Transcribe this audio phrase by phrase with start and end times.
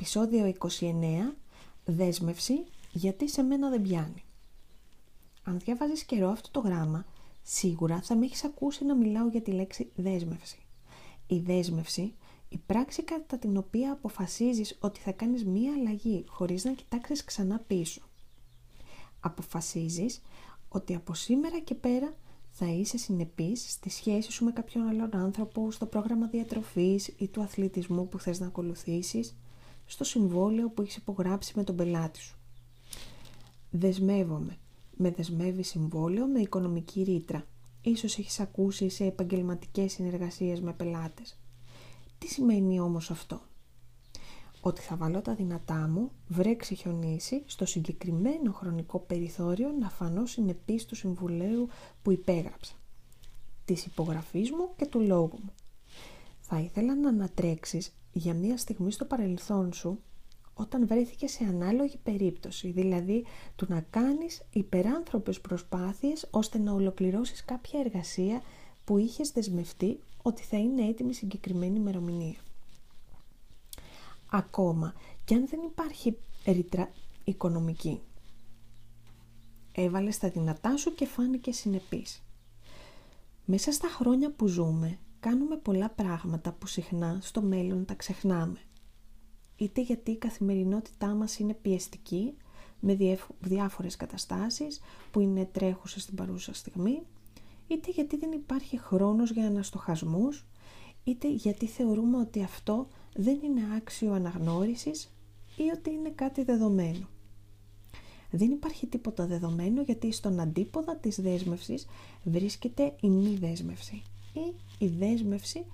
[0.00, 0.92] Επισόδιο 29.
[1.84, 4.24] Δέσμευση γιατί σε μένα δεν πιάνει.
[5.42, 7.06] Αν διαβάζεις καιρό αυτό το γράμμα,
[7.42, 10.58] σίγουρα θα με έχεις ακούσει να μιλάω για τη λέξη δέσμευση.
[11.26, 12.14] Η δέσμευση,
[12.48, 17.58] η πράξη κατά την οποία αποφασίζεις ότι θα κάνεις μία αλλαγή χωρίς να κοιτάξεις ξανά
[17.66, 18.02] πίσω.
[19.20, 20.20] Αποφασίζεις
[20.68, 22.14] ότι από σήμερα και πέρα
[22.50, 27.42] θα είσαι συνεπής στη σχέση σου με κάποιον άλλον άνθρωπο, στο πρόγραμμα διατροφής ή του
[27.42, 29.34] αθλητισμού που θες να ακολουθήσεις,
[29.90, 32.38] στο συμβόλαιο που έχεις υπογράψει με τον πελάτη σου.
[33.70, 34.58] Δεσμεύομαι.
[34.96, 37.46] Με δεσμεύει συμβόλαιο με οικονομική ρήτρα.
[37.82, 41.38] Ίσως έχεις ακούσει σε επαγγελματικές συνεργασίες με πελάτες.
[42.18, 43.40] Τι σημαίνει όμως αυτό;
[44.60, 50.86] Ότι θα βάλω τα δυνατά μου, βρέξει χιονίσει, στο συγκεκριμένο χρονικό περιθώριο να φανώ συνεπής
[50.86, 51.68] του συμβουλίου
[52.02, 52.74] που υπέγραψα,
[53.64, 55.52] της υπογραφής μου και του λόγου μου.
[56.52, 60.00] Θα ήθελα να ανατρέξεις για μία στιγμή στο παρελθόν σου
[60.54, 63.24] όταν βρέθηκε σε ανάλογη περίπτωση, δηλαδή
[63.56, 68.42] του να κάνεις υπεράνθρωπες προσπάθειες ώστε να ολοκληρώσεις κάποια εργασία
[68.84, 72.38] που είχες δεσμευτεί ότι θα είναι έτοιμη συγκεκριμένη ημερομηνία
[74.30, 76.90] ακόμα και αν δεν υπάρχει ρητρα
[77.24, 78.00] οικονομική.
[79.72, 82.22] Έβαλες τα δυνατά σου και φάνηκες συνεπής.
[83.44, 88.58] Μέσα στα χρόνια που ζούμε, κάνουμε πολλά πράγματα που συχνά στο μέλλον τα ξεχνάμε.
[89.56, 92.36] Είτε γιατί η καθημερινότητά μας είναι πιεστική,
[92.80, 97.02] με διάφορες καταστάσεις που είναι τρέχουσες στην παρούσα στιγμή,
[97.66, 100.46] είτε γιατί δεν υπάρχει χρόνος για αναστοχασμούς,
[101.04, 105.14] είτε γιατί θεωρούμε ότι αυτό δεν είναι άξιο αναγνώρισης
[105.56, 107.08] ή ότι είναι κάτι δεδομένο.
[108.30, 111.86] Δεν υπάρχει τίποτα δεδομένο γιατί στον αντίποδα της δέσμευσης
[112.22, 115.64] βρίσκεται η μη δέσμευση ή η δέσμευση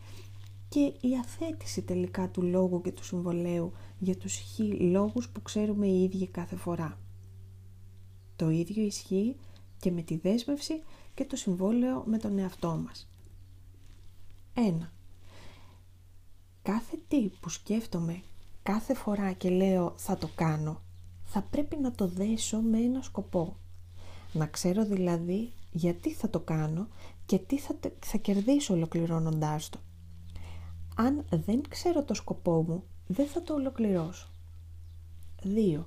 [0.68, 5.86] και η αθέτηση τελικά του λόγου και του συμβολέου για τους χι λόγους που ξέρουμε
[5.86, 6.98] οι ίδιοι κάθε φορά.
[8.36, 9.36] Το ίδιο ισχύει
[9.80, 10.82] και με τη δέσμευση
[11.14, 13.08] και το συμβόλαιο με τον εαυτό μας.
[14.54, 14.60] 1
[16.66, 18.22] κάθε τι που σκέφτομαι
[18.62, 20.80] κάθε φορά και λέω θα το κάνω,
[21.24, 23.56] θα πρέπει να το δέσω με ένα σκοπό.
[24.32, 26.88] Να ξέρω δηλαδή γιατί θα το κάνω
[27.26, 29.78] και τι θα, θα κερδίσω ολοκληρώνοντάς το.
[30.96, 34.28] Αν δεν ξέρω το σκοπό μου, δεν θα το ολοκληρώσω.
[35.42, 35.82] 2.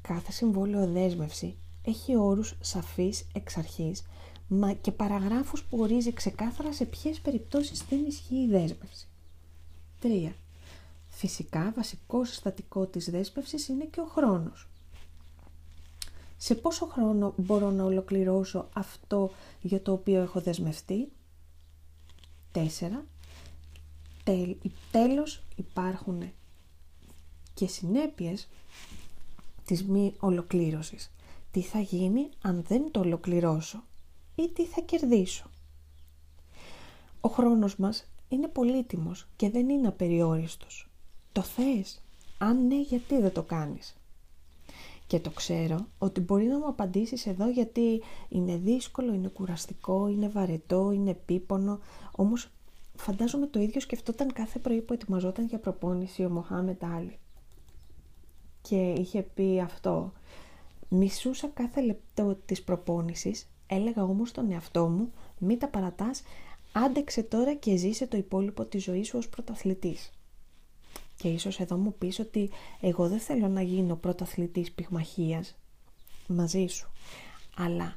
[0.00, 4.02] Κάθε συμβόλαιο δέσμευση έχει όρους σαφείς εξ αρχής
[4.48, 9.06] μα και παραγράφους που ορίζει ξεκάθαρα σε ποιες περιπτώσεις δεν ισχύει η δέσμευση.
[10.02, 10.32] 3.
[11.08, 14.68] Φυσικά βασικός συστατικός της δέσπευσης είναι και ο χρόνος.
[16.42, 19.30] Σε πόσο χρόνο μπορώ να ολοκληρώσω αυτό
[19.60, 21.08] για το οποίο έχω δεσμευτεί;
[22.52, 23.04] 4.
[24.90, 26.22] Τέλος υπάρχουν
[27.54, 28.48] και συνέπειες
[29.64, 31.10] της μη ολοκλήρωσης.
[31.50, 33.82] Τι θα γίνει αν δεν το ολοκληρώσω
[34.34, 35.50] ή τι θα κερδίσω;
[37.20, 40.88] Ο χρόνος μας είναι πολύτιμος και δεν είναι απεριόριστος.
[41.32, 42.00] Το θες;
[42.38, 43.96] Αν ναι, γιατί δεν το κάνεις;
[45.12, 50.28] Και το ξέρω ότι μπορεί να μου απαντήσεις εδώ γιατί είναι δύσκολο, είναι κουραστικό, είναι
[50.28, 51.78] βαρετό, είναι επίπονο,
[52.12, 52.50] όμως
[52.96, 57.18] φαντάζομαι το ίδιο σκεφτόταν κάθε πρωί που ετοιμαζόταν για προπόνηση ο Μοχάμετ Άλλη.
[58.62, 60.12] Και είχε πει αυτό.
[60.88, 66.22] Μισούσα κάθε λεπτό της προπόνησης, έλεγα όμως στον εαυτό μου, μη τα παρατάς,
[66.72, 70.12] Άντεξε τώρα και ζήσε το υπόλοιπο της ζωής σου ως πρωταθλητής.
[71.22, 72.50] Και ίσως εδώ μου πεις ότι
[72.80, 75.54] εγώ δεν θέλω να γίνω πρωταθλητής πυγμαχίας
[76.26, 76.90] μαζί σου.
[77.56, 77.96] Αλλά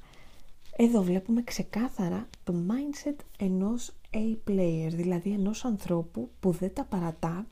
[0.76, 7.48] εδώ βλέπουμε ξεκάθαρα το mindset ενός A-player, δηλαδή ενός ανθρώπου που δεν τα παρατά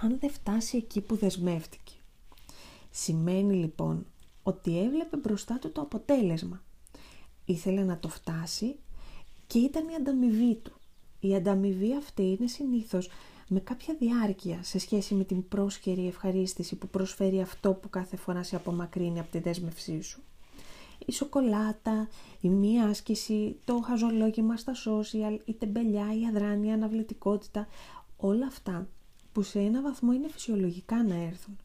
[0.00, 1.94] αν δεν φτάσει εκεί που δεσμεύτηκε.
[2.90, 4.06] Σημαίνει λοιπόν
[4.42, 6.62] ότι έβλεπε μπροστά του το αποτέλεσμα.
[7.44, 8.76] Ήθελε να το φτάσει
[9.46, 10.72] και ήταν η ανταμοιβή του.
[11.20, 13.08] Η ανταμοιβή αυτή είναι συνήθως
[13.52, 18.42] με κάποια διάρκεια σε σχέση με την πρόσχερη ευχαρίστηση που προσφέρει αυτό που κάθε φορά
[18.42, 20.20] σε απομακρύνει από τη δέσμευσή σου.
[21.06, 22.08] Η σοκολάτα,
[22.40, 27.68] η μία άσκηση, το χαζολόγημα στα social, η τεμπελιά, η αδράνεια, η αναβλητικότητα,
[28.16, 28.88] όλα αυτά
[29.32, 31.56] που σε ένα βαθμό είναι φυσιολογικά να έρθουν.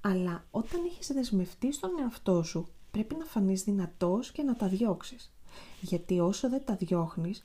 [0.00, 5.32] Αλλά όταν έχεις δεσμευτεί στον εαυτό σου, πρέπει να φανείς δυνατός και να τα διώξεις
[5.80, 7.44] γιατί όσο δεν τα διώχνεις,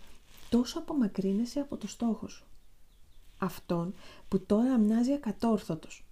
[0.50, 2.46] τόσο απομακρύνεσαι από το στόχο σου.
[3.44, 3.94] Αυτόν
[4.28, 6.06] που τώρα μοιάζει ακατόρθωτος.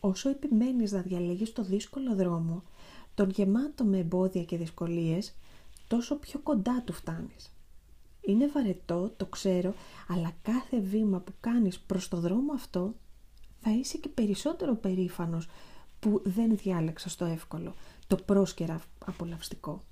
[0.00, 2.62] Όσο επιμένεις να διαλέγεις το δύσκολο δρόμο,
[3.14, 5.34] τον γεμάτο με εμπόδια και δυσκολίες,
[5.88, 7.52] τόσο πιο κοντά του φτάνεις.
[8.20, 9.74] Είναι βαρετό, το ξέρω,
[10.08, 12.94] αλλά κάθε βήμα που κάνεις προς το δρόμο αυτό
[13.60, 15.48] θα είσαι και περισσότερο περήφανος
[16.00, 17.74] που δεν διάλεξα το εύκολο,
[18.06, 19.84] το πρόσκαιρα απολαυστικό.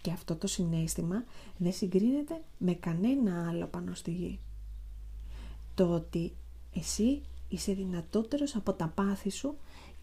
[0.00, 1.24] Και αυτό το συνέστημα
[1.56, 4.38] δεν συγκρίνεται με κανένα άλλο πάνω στη γη.
[5.76, 6.32] Το ότι
[6.74, 9.56] εσύ είσαι δυνατότερος από τα πάθη σου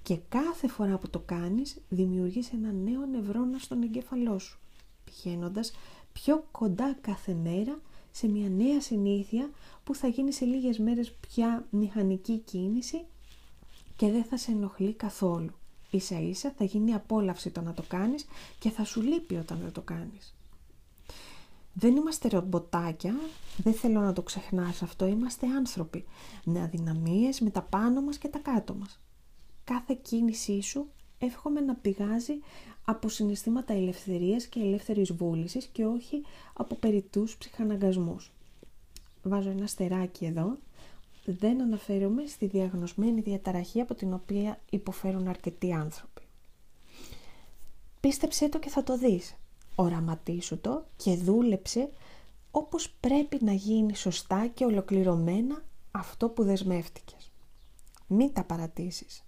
[0.03, 4.59] και κάθε φορά που το κάνεις δημιουργείς ένα νέο νευρώνα στον εγκέφαλό σου,
[5.03, 5.71] πηγαίνοντας
[6.13, 7.79] πιο κοντά κάθε μέρα
[8.11, 9.49] σε μια νέα συνήθεια
[9.83, 13.05] που θα γίνει σε λίγες μέρες πια μηχανική κίνηση
[13.95, 15.51] και δεν θα σε ενοχλεί καθόλου.
[15.89, 18.25] Ίσα ίσα θα γίνει απόλαυση το να το κάνεις
[18.59, 20.35] και θα σου λείπει όταν δεν το κάνεις.
[21.73, 23.15] Δεν είμαστε ρομποτάκια,
[23.57, 26.05] δεν θέλω να το ξεχνάς αυτό, είμαστε άνθρωποι
[26.45, 28.99] με αδυναμίες, με τα πάνω μας και τα κάτω μας.
[29.63, 32.33] Κάθε κίνησή σου εύχομαι να πηγάζει
[32.85, 36.23] από συναισθήματα ελευθερίας και ελεύθερης βούλησης και όχι
[36.53, 38.31] από περιτούς ψυχαναγκασμούς.
[39.23, 40.57] Βάζω ένα στεράκι εδώ.
[41.25, 46.21] Δεν αναφέρομαι στη διαγνωσμένη διαταραχή από την οποία υποφέρουν αρκετοί άνθρωποι.
[47.99, 49.35] Πίστεψέ το και θα το δεις.
[49.75, 51.89] Οραματίσου το και δούλεψε
[52.51, 57.31] όπως πρέπει να γίνει σωστά και ολοκληρωμένα αυτό που δεσμεύτηκες.
[58.07, 59.23] Μην τα παρατήσεις.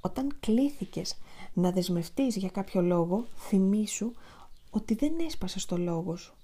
[0.00, 1.16] Όταν κλήθηκες
[1.52, 4.12] να δεσμευτείς για κάποιο λόγο, θυμήσου
[4.70, 6.34] ότι δεν έσπασες το λόγο σου.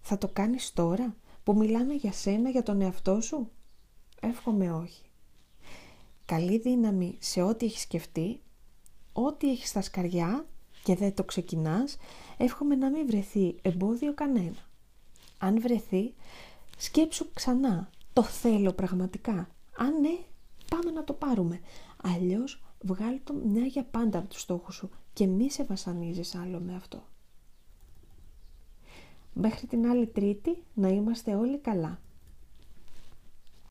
[0.00, 3.50] Θα το κάνεις τώρα που μιλάμε για σένα, για τον εαυτό σου;
[4.20, 5.02] Εύχομαι όχι.
[6.24, 8.40] Καλή δύναμη σε ό,τι έχεις σκεφτεί,
[9.12, 10.46] ό,τι έχεις στα σκαριά
[10.88, 11.96] και δεν το ξεκινάς,
[12.36, 14.68] εύχομαι να μην βρεθεί εμπόδιο κανένα.
[15.38, 16.14] Αν βρεθεί,
[16.78, 17.90] σκέψου ξανά.
[18.12, 19.48] Το θέλω πραγματικά.
[19.76, 20.18] Αν ναι,
[20.70, 21.60] πάμε να το πάρουμε.
[22.02, 26.60] Αλλιώς βγάλει το μια για πάντα από τους στόχους σου και μη σε βασανίζεις άλλο
[26.60, 27.02] με αυτό.
[29.32, 32.00] Μέχρι την άλλη τρίτη να είμαστε όλοι καλά.